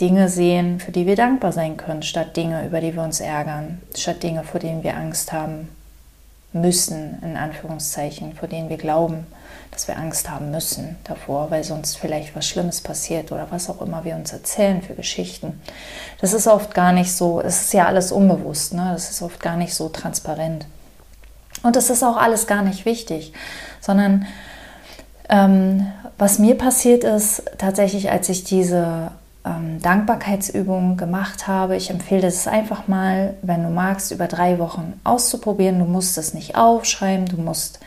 Dinge 0.00 0.28
sehen, 0.28 0.80
für 0.80 0.92
die 0.92 1.06
wir 1.06 1.16
dankbar 1.16 1.52
sein 1.52 1.76
können, 1.76 2.02
statt 2.02 2.36
Dinge, 2.36 2.64
über 2.64 2.80
die 2.80 2.94
wir 2.94 3.02
uns 3.02 3.20
ärgern, 3.20 3.80
statt 3.96 4.22
Dinge, 4.22 4.44
vor 4.44 4.60
denen 4.60 4.84
wir 4.84 4.96
Angst 4.96 5.32
haben 5.32 5.68
müssen, 6.52 7.18
in 7.22 7.36
Anführungszeichen, 7.36 8.34
vor 8.34 8.48
denen 8.48 8.68
wir 8.68 8.78
glauben, 8.78 9.26
dass 9.70 9.88
wir 9.88 9.96
Angst 9.96 10.30
haben 10.30 10.50
müssen 10.50 10.96
davor, 11.04 11.50
weil 11.50 11.64
sonst 11.64 11.96
vielleicht 11.96 12.34
was 12.34 12.46
Schlimmes 12.46 12.80
passiert 12.80 13.32
oder 13.32 13.46
was 13.50 13.70
auch 13.70 13.80
immer 13.80 14.04
wir 14.04 14.16
uns 14.16 14.32
erzählen 14.32 14.82
für 14.82 14.94
Geschichten. 14.94 15.60
Das 16.20 16.32
ist 16.32 16.46
oft 16.46 16.74
gar 16.74 16.92
nicht 16.92 17.12
so, 17.12 17.40
es 17.40 17.62
ist 17.62 17.72
ja 17.74 17.86
alles 17.86 18.12
unbewusst, 18.12 18.74
ne? 18.74 18.90
das 18.92 19.10
ist 19.10 19.22
oft 19.22 19.40
gar 19.40 19.56
nicht 19.56 19.74
so 19.74 19.88
transparent. 19.88 20.66
Und 21.62 21.76
es 21.76 21.90
ist 21.90 22.02
auch 22.02 22.16
alles 22.16 22.46
gar 22.46 22.62
nicht 22.62 22.84
wichtig, 22.84 23.32
sondern 23.80 24.26
ähm, 25.28 25.86
was 26.16 26.38
mir 26.38 26.56
passiert 26.56 27.04
ist, 27.04 27.42
tatsächlich, 27.58 28.10
als 28.10 28.28
ich 28.28 28.44
diese 28.44 29.10
ähm, 29.48 29.80
Dankbarkeitsübungen 29.80 30.96
gemacht 30.96 31.46
habe. 31.46 31.76
Ich 31.76 31.90
empfehle 31.90 32.26
es 32.26 32.46
einfach 32.46 32.88
mal, 32.88 33.34
wenn 33.42 33.62
du 33.62 33.70
magst, 33.70 34.10
über 34.10 34.26
drei 34.26 34.58
Wochen 34.58 34.98
auszuprobieren. 35.04 35.78
Du 35.78 35.84
musst 35.84 36.18
es 36.18 36.34
nicht 36.34 36.56
aufschreiben, 36.56 37.26
du 37.26 37.36
musst 37.36 37.80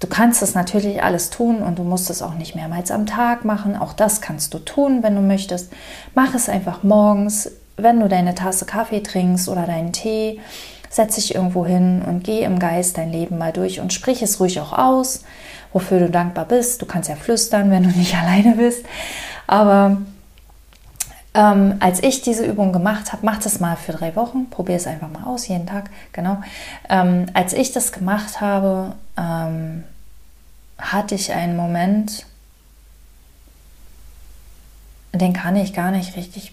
Du 0.00 0.06
kannst 0.06 0.42
es 0.42 0.54
natürlich 0.54 1.02
alles 1.02 1.30
tun 1.30 1.60
und 1.60 1.78
du 1.78 1.82
musst 1.82 2.08
es 2.08 2.22
auch 2.22 2.34
nicht 2.34 2.54
mehrmals 2.54 2.90
am 2.90 3.06
Tag 3.06 3.44
machen. 3.44 3.76
Auch 3.76 3.92
das 3.92 4.20
kannst 4.20 4.54
du 4.54 4.60
tun, 4.60 5.02
wenn 5.02 5.16
du 5.16 5.20
möchtest. 5.20 5.72
Mach 6.14 6.34
es 6.34 6.48
einfach 6.48 6.84
morgens, 6.84 7.50
wenn 7.76 7.98
du 7.98 8.08
deine 8.08 8.34
Tasse 8.34 8.64
Kaffee 8.64 9.02
trinkst 9.02 9.48
oder 9.48 9.66
deinen 9.66 9.92
Tee. 9.92 10.40
Setz 10.88 11.16
dich 11.16 11.34
irgendwo 11.34 11.66
hin 11.66 12.02
und 12.06 12.22
geh 12.22 12.42
im 12.42 12.60
Geist 12.60 12.96
dein 12.96 13.10
Leben 13.10 13.38
mal 13.38 13.52
durch 13.52 13.80
und 13.80 13.92
sprich 13.92 14.22
es 14.22 14.40
ruhig 14.40 14.60
auch 14.60 14.72
aus, 14.72 15.24
wofür 15.72 15.98
du 15.98 16.10
dankbar 16.10 16.44
bist. 16.44 16.80
Du 16.80 16.86
kannst 16.86 17.08
ja 17.08 17.16
flüstern, 17.16 17.70
wenn 17.70 17.82
du 17.82 17.90
nicht 17.90 18.16
alleine 18.22 18.54
bist. 18.54 18.84
Aber 19.46 19.98
ähm, 21.34 21.76
als 21.80 22.02
ich 22.02 22.22
diese 22.22 22.44
Übung 22.44 22.72
gemacht 22.72 23.12
habe, 23.12 23.24
mach 23.24 23.38
das 23.38 23.60
mal 23.60 23.76
für 23.76 23.92
drei 23.92 24.16
Wochen, 24.16 24.48
probier 24.50 24.76
es 24.76 24.86
einfach 24.86 25.10
mal 25.10 25.24
aus, 25.24 25.48
jeden 25.48 25.66
Tag, 25.66 25.90
genau. 26.12 26.38
Ähm, 26.88 27.26
als 27.34 27.52
ich 27.52 27.72
das 27.72 27.92
gemacht 27.92 28.40
habe, 28.40 28.94
ähm, 29.16 29.84
hatte 30.78 31.14
ich 31.14 31.32
einen 31.32 31.56
Moment, 31.56 32.26
den 35.12 35.32
kann 35.32 35.56
ich 35.56 35.72
gar 35.72 35.90
nicht 35.90 36.16
richtig 36.16 36.52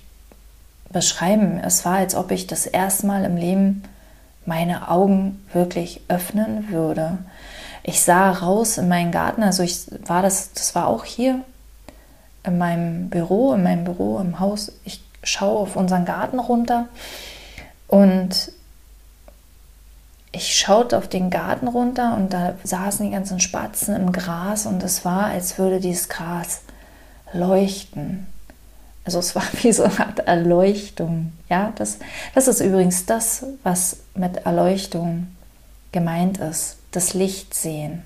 beschreiben. 0.92 1.60
Es 1.60 1.86
war, 1.86 1.98
als 1.98 2.16
ob 2.16 2.32
ich 2.32 2.48
das 2.48 2.66
erste 2.66 3.06
Mal 3.06 3.24
im 3.26 3.38
Leben 3.38 3.84
meine 4.46 4.90
Augen 4.90 5.46
wirklich 5.54 6.02
öffnen 6.08 6.70
würde. 6.70 7.18
Ich 7.84 8.02
sah 8.02 8.32
raus 8.32 8.78
in 8.78 8.88
meinen 8.88 9.12
Garten, 9.12 9.44
also 9.44 9.64
ich 9.64 9.88
war 10.06 10.22
das, 10.22 10.54
das 10.54 10.76
war 10.76 10.88
auch 10.88 11.06
hier 11.06 11.42
in 12.46 12.58
meinem 12.58 13.10
Büro, 13.10 13.54
in 13.54 13.64
meinem 13.64 13.84
Büro 13.84 14.20
im 14.20 14.40
Haus. 14.40 14.72
Ich 14.84 15.02
schaue 15.24 15.60
auf 15.60 15.76
unseren 15.76 16.06
Garten 16.06 16.40
runter 16.40 16.88
und 17.88 18.52
ich 20.32 20.56
schaute 20.56 20.98
auf 20.98 21.08
den 21.08 21.30
Garten 21.30 21.68
runter 21.68 22.16
und 22.16 22.34
da 22.34 22.56
saßen 22.64 23.06
die 23.06 23.12
ganzen 23.12 23.40
Spatzen 23.40 23.96
im 23.96 24.12
Gras 24.12 24.66
und 24.66 24.84
es 24.84 25.06
war, 25.06 25.28
als 25.28 25.58
würde 25.58 25.80
dieses 25.80 26.10
Gras 26.10 26.62
leuchten. 27.34 28.28
Also 29.06 29.20
es 29.20 29.36
war 29.36 29.44
wie 29.62 29.72
so 29.72 29.84
eine 29.84 30.00
Art 30.00 30.20
Erleuchtung. 30.20 31.32
Ja, 31.50 31.72
das, 31.76 32.00
das 32.34 32.48
ist 32.48 32.60
übrigens 32.60 33.06
das, 33.06 33.46
was 33.64 33.98
mit 34.14 34.46
Erleuchtung 34.46 35.28
gemeint 35.92 36.40
ist. 36.40 36.78
Das 36.92 37.14
Licht 37.14 37.54
sehen 37.54 38.04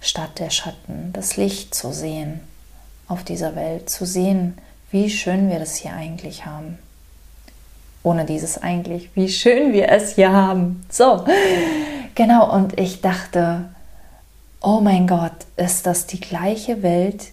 statt 0.00 0.38
der 0.38 0.50
Schatten, 0.50 1.10
das 1.14 1.36
Licht 1.36 1.74
zu 1.74 1.92
sehen 1.92 2.40
auf 3.08 3.24
dieser 3.24 3.54
Welt, 3.56 3.88
zu 3.88 4.04
sehen, 4.04 4.58
wie 4.90 5.10
schön 5.10 5.48
wir 5.50 5.58
das 5.58 5.76
hier 5.76 5.92
eigentlich 5.92 6.46
haben. 6.46 6.78
Ohne 8.02 8.24
dieses 8.24 8.62
eigentlich, 8.62 9.10
wie 9.14 9.28
schön 9.28 9.72
wir 9.72 9.88
es 9.90 10.14
hier 10.14 10.32
haben. 10.32 10.84
So, 10.90 11.24
genau, 12.14 12.52
und 12.52 12.78
ich 12.78 13.00
dachte, 13.00 13.68
oh 14.60 14.80
mein 14.80 15.06
Gott, 15.06 15.46
ist 15.56 15.86
das 15.86 16.06
die 16.06 16.20
gleiche 16.20 16.82
Welt, 16.82 17.26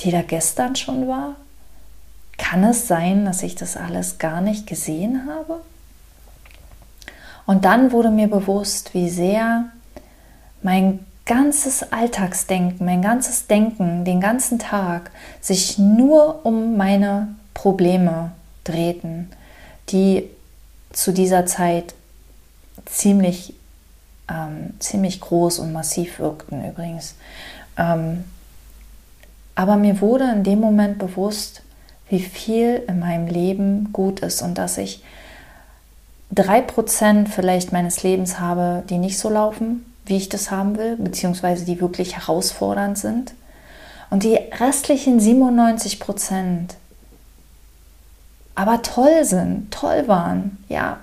die 0.00 0.10
da 0.10 0.22
gestern 0.22 0.76
schon 0.76 1.06
war? 1.08 1.36
Kann 2.38 2.64
es 2.64 2.88
sein, 2.88 3.24
dass 3.24 3.42
ich 3.42 3.54
das 3.54 3.76
alles 3.76 4.18
gar 4.18 4.40
nicht 4.40 4.66
gesehen 4.66 5.28
habe? 5.28 5.60
Und 7.46 7.64
dann 7.64 7.92
wurde 7.92 8.10
mir 8.10 8.28
bewusst, 8.28 8.94
wie 8.94 9.08
sehr 9.08 9.66
mein 10.62 11.04
ganzes 11.26 11.92
Alltagsdenken, 11.92 12.84
mein 12.84 13.02
ganzes 13.02 13.46
Denken 13.46 14.04
den 14.04 14.20
ganzen 14.20 14.58
Tag 14.58 15.10
sich 15.40 15.78
nur 15.78 16.44
um 16.44 16.76
meine 16.76 17.28
Probleme 17.54 18.32
drehten, 18.64 19.30
die 19.90 20.28
zu 20.92 21.12
dieser 21.12 21.46
Zeit 21.46 21.94
ziemlich, 22.86 23.54
ähm, 24.28 24.74
ziemlich 24.78 25.20
groß 25.20 25.60
und 25.60 25.72
massiv 25.72 26.18
wirkten 26.18 26.68
übrigens. 26.68 27.14
Ähm, 27.76 28.24
aber 29.54 29.76
mir 29.76 30.00
wurde 30.00 30.30
in 30.30 30.44
dem 30.44 30.60
Moment 30.60 30.98
bewusst, 30.98 31.62
wie 32.08 32.20
viel 32.20 32.82
in 32.88 32.98
meinem 32.98 33.26
Leben 33.26 33.92
gut 33.92 34.20
ist 34.20 34.42
und 34.42 34.58
dass 34.58 34.78
ich 34.78 35.02
3% 36.34 37.28
vielleicht 37.28 37.72
meines 37.72 38.02
Lebens 38.02 38.40
habe, 38.40 38.82
die 38.88 38.98
nicht 38.98 39.18
so 39.18 39.28
laufen, 39.28 39.84
wie 40.12 40.16
ich 40.18 40.28
das 40.28 40.50
haben 40.50 40.76
will, 40.76 40.96
beziehungsweise 40.96 41.64
die 41.64 41.80
wirklich 41.80 42.16
herausfordernd 42.16 42.98
sind. 42.98 43.32
Und 44.10 44.24
die 44.24 44.34
restlichen 44.34 45.18
97% 45.18 46.74
aber 48.54 48.82
toll 48.82 49.24
sind, 49.24 49.72
toll 49.72 50.06
waren, 50.08 50.62
ja, 50.68 50.98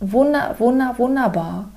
wunder, 0.00 0.56
wunder, 0.58 0.96
wunderbar. 0.98 1.70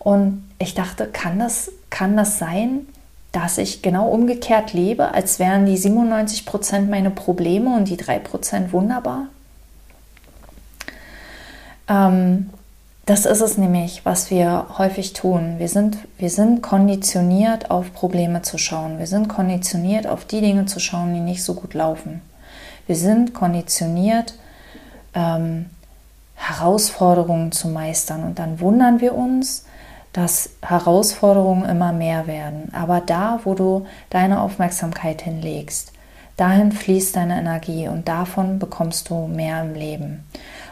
Und 0.00 0.42
ich 0.58 0.74
dachte, 0.74 1.06
kann 1.06 1.38
das, 1.38 1.70
kann 1.90 2.16
das 2.16 2.40
sein, 2.40 2.88
dass 3.30 3.56
ich 3.58 3.82
genau 3.82 4.08
umgekehrt 4.08 4.72
lebe, 4.72 5.14
als 5.14 5.38
wären 5.38 5.64
die 5.64 5.78
97% 5.78 6.88
meine 6.88 7.10
Probleme 7.10 7.76
und 7.76 7.84
die 7.84 7.96
3% 7.96 8.72
wunderbar? 8.72 9.28
Ähm, 11.88 12.50
das 13.06 13.24
ist 13.24 13.40
es 13.40 13.56
nämlich, 13.56 14.04
was 14.04 14.30
wir 14.32 14.66
häufig 14.78 15.12
tun. 15.12 15.54
Wir 15.58 15.68
sind, 15.68 15.96
wir 16.18 16.28
sind 16.28 16.60
konditioniert, 16.60 17.70
auf 17.70 17.94
Probleme 17.94 18.42
zu 18.42 18.58
schauen. 18.58 18.98
Wir 18.98 19.06
sind 19.06 19.28
konditioniert, 19.28 20.08
auf 20.08 20.24
die 20.24 20.40
Dinge 20.40 20.66
zu 20.66 20.80
schauen, 20.80 21.14
die 21.14 21.20
nicht 21.20 21.44
so 21.44 21.54
gut 21.54 21.74
laufen. 21.74 22.20
Wir 22.88 22.96
sind 22.96 23.32
konditioniert, 23.32 24.34
ähm, 25.14 25.66
Herausforderungen 26.34 27.52
zu 27.52 27.68
meistern. 27.68 28.24
Und 28.24 28.40
dann 28.40 28.58
wundern 28.58 29.00
wir 29.00 29.14
uns, 29.14 29.64
dass 30.12 30.50
Herausforderungen 30.62 31.64
immer 31.64 31.92
mehr 31.92 32.26
werden. 32.26 32.72
Aber 32.74 33.00
da, 33.00 33.38
wo 33.44 33.54
du 33.54 33.86
deine 34.10 34.40
Aufmerksamkeit 34.40 35.22
hinlegst, 35.22 35.92
dahin 36.36 36.72
fließt 36.72 37.14
deine 37.14 37.38
Energie 37.38 37.86
und 37.86 38.08
davon 38.08 38.58
bekommst 38.58 39.10
du 39.10 39.28
mehr 39.28 39.62
im 39.62 39.74
Leben. 39.74 40.26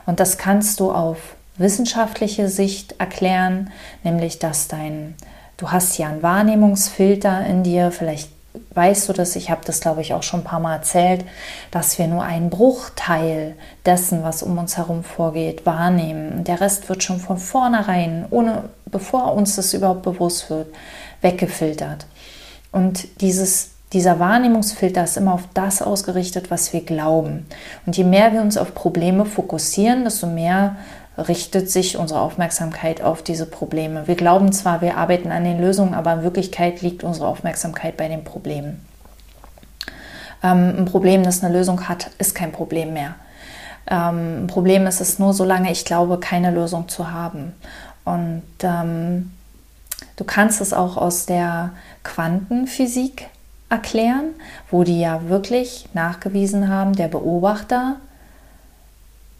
Und 0.04 0.18
das 0.18 0.36
kannst 0.36 0.80
du 0.80 0.90
auf 0.90 1.36
wissenschaftliche 1.56 2.48
Sicht 2.48 2.96
erklären, 2.98 3.70
nämlich 4.02 4.38
dass 4.38 4.68
dein, 4.68 5.14
du 5.56 5.70
hast 5.70 5.96
ja 5.98 6.08
einen 6.08 6.22
Wahrnehmungsfilter 6.22 7.46
in 7.46 7.62
dir, 7.62 7.90
vielleicht 7.92 8.30
weißt 8.74 9.08
du 9.08 9.12
das, 9.12 9.34
ich 9.36 9.50
habe 9.50 9.62
das 9.64 9.80
glaube 9.80 10.00
ich 10.00 10.14
auch 10.14 10.22
schon 10.22 10.40
ein 10.40 10.44
paar 10.44 10.60
Mal 10.60 10.76
erzählt, 10.76 11.24
dass 11.70 11.98
wir 11.98 12.06
nur 12.06 12.22
einen 12.22 12.50
Bruchteil 12.50 13.56
dessen, 13.84 14.22
was 14.22 14.42
um 14.42 14.58
uns 14.58 14.76
herum 14.76 15.02
vorgeht, 15.02 15.66
wahrnehmen. 15.66 16.44
Der 16.44 16.60
Rest 16.60 16.88
wird 16.88 17.02
schon 17.02 17.18
von 17.18 17.38
vornherein, 17.38 18.26
ohne, 18.30 18.68
bevor 18.86 19.34
uns 19.34 19.56
das 19.56 19.74
überhaupt 19.74 20.02
bewusst 20.02 20.50
wird, 20.50 20.68
weggefiltert. 21.20 22.06
Und 22.70 23.20
dieses 23.20 23.70
dieser 23.92 24.18
Wahrnehmungsfilter 24.18 25.04
ist 25.04 25.16
immer 25.16 25.34
auf 25.34 25.44
das 25.54 25.80
ausgerichtet, 25.80 26.50
was 26.50 26.72
wir 26.72 26.80
glauben. 26.80 27.46
Und 27.86 27.96
je 27.96 28.02
mehr 28.02 28.32
wir 28.32 28.40
uns 28.40 28.56
auf 28.56 28.74
Probleme 28.74 29.24
fokussieren, 29.24 30.02
desto 30.02 30.26
mehr 30.26 30.76
richtet 31.16 31.70
sich 31.70 31.96
unsere 31.96 32.20
Aufmerksamkeit 32.20 33.02
auf 33.02 33.22
diese 33.22 33.46
Probleme. 33.46 34.06
Wir 34.06 34.16
glauben 34.16 34.52
zwar, 34.52 34.80
wir 34.80 34.96
arbeiten 34.96 35.30
an 35.30 35.44
den 35.44 35.60
Lösungen, 35.60 35.94
aber 35.94 36.14
in 36.14 36.22
Wirklichkeit 36.22 36.82
liegt 36.82 37.04
unsere 37.04 37.26
Aufmerksamkeit 37.26 37.96
bei 37.96 38.08
den 38.08 38.24
Problemen. 38.24 38.84
Ähm, 40.42 40.74
ein 40.78 40.84
Problem, 40.84 41.22
das 41.22 41.42
eine 41.42 41.56
Lösung 41.56 41.88
hat, 41.88 42.10
ist 42.18 42.34
kein 42.34 42.52
Problem 42.52 42.92
mehr. 42.92 43.14
Ähm, 43.86 44.44
ein 44.44 44.46
Problem 44.46 44.86
ist 44.86 45.00
es 45.00 45.18
nur, 45.18 45.32
solange 45.34 45.70
ich 45.70 45.84
glaube, 45.84 46.18
keine 46.18 46.50
Lösung 46.50 46.88
zu 46.88 47.12
haben. 47.12 47.54
Und 48.04 48.42
ähm, 48.62 49.32
du 50.16 50.24
kannst 50.24 50.60
es 50.60 50.72
auch 50.72 50.96
aus 50.96 51.26
der 51.26 51.70
Quantenphysik 52.02 53.28
erklären, 53.70 54.30
wo 54.70 54.84
die 54.84 55.00
ja 55.00 55.28
wirklich 55.28 55.88
nachgewiesen 55.94 56.68
haben, 56.68 56.94
der 56.94 57.08
Beobachter 57.08 57.96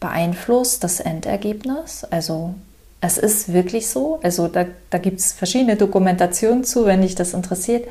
beeinflusst 0.05 0.85
das 0.85 1.01
Endergebnis. 1.01 2.05
Also 2.05 2.55
es 3.01 3.17
ist 3.17 3.55
wirklich 3.55 3.89
so. 3.89 4.21
Also 4.23 4.49
da, 4.49 4.67
da 4.91 4.99
gibt 4.99 5.19
es 5.19 5.33
verschiedene 5.33 5.77
Dokumentationen 5.77 6.63
zu, 6.63 6.85
wenn 6.85 7.01
dich 7.01 7.15
das 7.15 7.33
interessiert. 7.33 7.89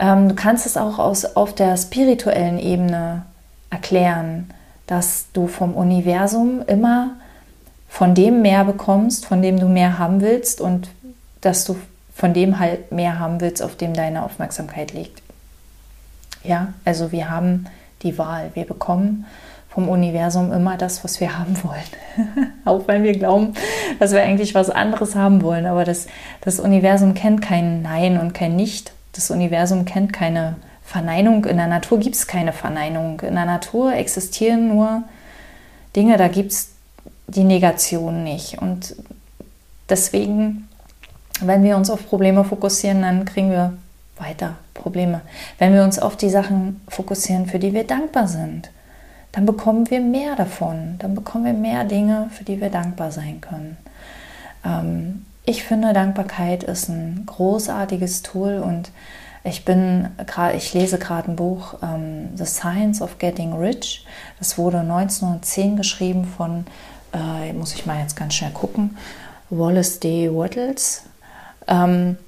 Ähm, 0.00 0.30
du 0.30 0.34
kannst 0.34 0.66
es 0.66 0.76
auch 0.76 0.98
aus, 0.98 1.24
auf 1.36 1.54
der 1.54 1.76
spirituellen 1.76 2.58
Ebene 2.58 3.24
erklären, 3.70 4.50
dass 4.88 5.26
du 5.32 5.46
vom 5.46 5.74
Universum 5.74 6.62
immer 6.66 7.10
von 7.88 8.16
dem 8.16 8.42
mehr 8.42 8.64
bekommst, 8.64 9.24
von 9.24 9.40
dem 9.40 9.60
du 9.60 9.68
mehr 9.68 9.96
haben 9.96 10.22
willst 10.22 10.60
und 10.60 10.88
dass 11.40 11.64
du 11.64 11.76
von 12.16 12.34
dem 12.34 12.58
halt 12.58 12.90
mehr 12.90 13.20
haben 13.20 13.40
willst, 13.40 13.62
auf 13.62 13.76
dem 13.76 13.94
deine 13.94 14.24
Aufmerksamkeit 14.24 14.92
liegt. 14.92 15.22
Ja, 16.42 16.74
also 16.84 17.12
wir 17.12 17.30
haben 17.30 17.66
die 18.02 18.18
Wahl. 18.18 18.50
Wir 18.54 18.64
bekommen 18.64 19.24
vom 19.74 19.88
Universum 19.88 20.52
immer 20.52 20.76
das, 20.76 21.02
was 21.02 21.18
wir 21.18 21.36
haben 21.36 21.56
wollen. 21.64 22.52
Auch 22.64 22.86
wenn 22.86 23.02
wir 23.02 23.12
glauben, 23.12 23.54
dass 23.98 24.12
wir 24.12 24.22
eigentlich 24.22 24.54
was 24.54 24.70
anderes 24.70 25.16
haben 25.16 25.42
wollen. 25.42 25.66
Aber 25.66 25.84
das, 25.84 26.06
das 26.42 26.60
Universum 26.60 27.14
kennt 27.14 27.42
kein 27.42 27.82
Nein 27.82 28.20
und 28.20 28.34
kein 28.34 28.54
Nicht. 28.54 28.92
Das 29.12 29.32
Universum 29.32 29.84
kennt 29.84 30.12
keine 30.12 30.54
Verneinung. 30.84 31.44
In 31.46 31.56
der 31.56 31.66
Natur 31.66 31.98
gibt 31.98 32.14
es 32.14 32.28
keine 32.28 32.52
Verneinung. 32.52 33.20
In 33.20 33.34
der 33.34 33.46
Natur 33.46 33.94
existieren 33.94 34.68
nur 34.68 35.02
Dinge, 35.96 36.18
da 36.18 36.28
gibt 36.28 36.52
es 36.52 36.70
die 37.26 37.44
Negation 37.44 38.22
nicht. 38.22 38.58
Und 38.58 38.94
deswegen, 39.88 40.68
wenn 41.40 41.64
wir 41.64 41.76
uns 41.76 41.90
auf 41.90 42.06
Probleme 42.08 42.44
fokussieren, 42.44 43.02
dann 43.02 43.24
kriegen 43.24 43.50
wir 43.50 43.72
weiter 44.18 44.54
Probleme. 44.72 45.22
Wenn 45.58 45.74
wir 45.74 45.82
uns 45.82 45.98
auf 45.98 46.16
die 46.16 46.30
Sachen 46.30 46.80
fokussieren, 46.86 47.46
für 47.46 47.58
die 47.58 47.72
wir 47.72 47.84
dankbar 47.84 48.28
sind, 48.28 48.70
dann 49.34 49.46
bekommen 49.46 49.90
wir 49.90 50.00
mehr 50.00 50.36
davon. 50.36 50.94
Dann 51.00 51.16
bekommen 51.16 51.44
wir 51.44 51.52
mehr 51.52 51.84
Dinge, 51.84 52.30
für 52.30 52.44
die 52.44 52.60
wir 52.60 52.70
dankbar 52.70 53.10
sein 53.10 53.40
können. 53.40 53.76
Ähm, 54.64 55.26
ich 55.44 55.64
finde, 55.64 55.92
Dankbarkeit 55.92 56.62
ist 56.62 56.88
ein 56.88 57.24
großartiges 57.26 58.22
Tool 58.22 58.62
und 58.64 58.92
ich 59.42 59.64
bin 59.64 60.08
gerade, 60.24 60.56
ich 60.56 60.72
lese 60.72 60.98
gerade 60.98 61.32
ein 61.32 61.36
Buch 61.36 61.74
ähm, 61.82 62.28
The 62.36 62.46
Science 62.46 63.02
of 63.02 63.18
Getting 63.18 63.54
Rich. 63.54 64.06
Das 64.38 64.56
wurde 64.56 64.78
1910 64.78 65.76
geschrieben 65.76 66.24
von, 66.24 66.64
äh, 67.12 67.52
muss 67.54 67.74
ich 67.74 67.86
mal 67.86 68.00
jetzt 68.00 68.16
ganz 68.16 68.34
schnell 68.34 68.52
gucken, 68.52 68.96
Wallace 69.50 69.98
D. 69.98 70.32
Wattles. 70.32 71.02
Ähm, 71.66 72.18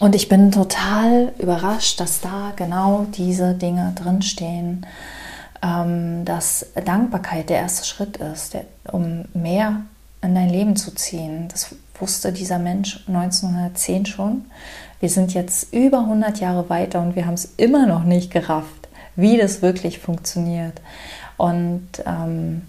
und 0.00 0.14
ich 0.14 0.30
bin 0.30 0.52
total 0.52 1.34
überrascht, 1.38 2.00
dass 2.00 2.22
da 2.22 2.52
genau 2.56 3.06
diese 3.12 3.52
Dinge 3.52 3.92
drinstehen, 3.94 4.86
ähm, 4.86 5.17
dass 5.60 6.66
Dankbarkeit 6.84 7.50
der 7.50 7.58
erste 7.58 7.86
Schritt 7.86 8.18
ist, 8.18 8.54
der, 8.54 8.64
um 8.92 9.24
mehr 9.34 9.82
in 10.22 10.34
dein 10.34 10.48
Leben 10.48 10.76
zu 10.76 10.94
ziehen. 10.94 11.48
Das 11.48 11.74
wusste 11.98 12.32
dieser 12.32 12.58
Mensch 12.58 13.04
1910 13.08 14.06
schon. 14.06 14.44
Wir 15.00 15.08
sind 15.08 15.34
jetzt 15.34 15.72
über 15.72 16.00
100 16.00 16.40
Jahre 16.40 16.68
weiter 16.68 17.00
und 17.00 17.16
wir 17.16 17.26
haben 17.26 17.34
es 17.34 17.54
immer 17.56 17.86
noch 17.86 18.04
nicht 18.04 18.30
gerafft, 18.30 18.88
wie 19.16 19.36
das 19.36 19.62
wirklich 19.62 19.98
funktioniert. 19.98 20.80
Und 21.36 21.88
ähm, 22.04 22.62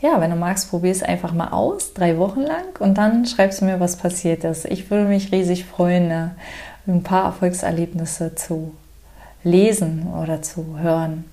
ja, 0.00 0.20
wenn 0.20 0.30
du 0.30 0.36
magst, 0.36 0.70
probier 0.70 0.92
es 0.92 1.02
einfach 1.02 1.32
mal 1.32 1.48
aus, 1.48 1.94
drei 1.94 2.18
Wochen 2.18 2.42
lang 2.42 2.78
und 2.78 2.98
dann 2.98 3.26
schreibst 3.26 3.60
du 3.60 3.64
mir, 3.64 3.80
was 3.80 3.96
passiert 3.96 4.44
ist. 4.44 4.64
Ich 4.66 4.90
würde 4.90 5.08
mich 5.08 5.32
riesig 5.32 5.64
freuen, 5.64 6.08
ne, 6.08 6.34
ein 6.86 7.02
paar 7.02 7.24
Erfolgserlebnisse 7.24 8.34
zu 8.34 8.74
lesen 9.44 10.12
oder 10.14 10.42
zu 10.42 10.78
hören. 10.78 11.24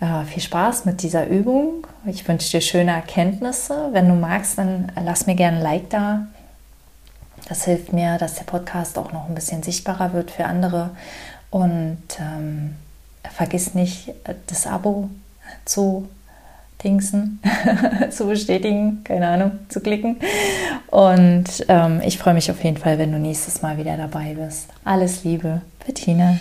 Äh, 0.00 0.24
viel 0.24 0.42
Spaß 0.42 0.84
mit 0.84 1.02
dieser 1.02 1.26
Übung. 1.26 1.86
Ich 2.06 2.26
wünsche 2.26 2.50
dir 2.50 2.60
schöne 2.60 2.92
Erkenntnisse. 2.92 3.88
Wenn 3.92 4.08
du 4.08 4.14
magst, 4.14 4.58
dann 4.58 4.92
lass 5.02 5.26
mir 5.26 5.34
gerne 5.34 5.58
ein 5.58 5.62
Like 5.62 5.90
da. 5.90 6.26
Das 7.48 7.64
hilft 7.64 7.92
mir, 7.92 8.16
dass 8.18 8.36
der 8.36 8.44
Podcast 8.44 8.96
auch 8.96 9.12
noch 9.12 9.28
ein 9.28 9.34
bisschen 9.34 9.62
sichtbarer 9.62 10.12
wird 10.12 10.30
für 10.30 10.44
andere. 10.44 10.90
Und 11.50 11.98
ähm, 12.18 12.76
vergiss 13.24 13.74
nicht, 13.74 14.12
das 14.46 14.66
Abo 14.66 15.10
zu 15.64 16.08
Dingsen 16.82 17.40
zu 18.10 18.26
bestätigen, 18.26 19.02
keine 19.04 19.28
Ahnung, 19.28 19.52
zu 19.68 19.80
klicken. 19.80 20.16
Und 20.90 21.64
ähm, 21.68 22.00
ich 22.04 22.18
freue 22.18 22.34
mich 22.34 22.50
auf 22.50 22.62
jeden 22.64 22.76
Fall, 22.76 22.98
wenn 22.98 23.12
du 23.12 23.18
nächstes 23.18 23.62
Mal 23.62 23.78
wieder 23.78 23.96
dabei 23.96 24.34
bist. 24.34 24.68
Alles 24.84 25.24
Liebe, 25.24 25.62
Bettina. 25.86 26.38